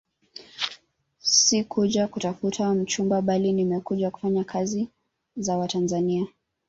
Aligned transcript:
Sikuja 1.21 2.07
kutafuta 2.07 2.73
mchumba 2.73 3.21
bali 3.21 3.51
nimekuja 3.53 4.11
kufanya 4.11 4.43
kazi 4.43 4.87
za 5.35 5.57
Watanzania 5.57 6.27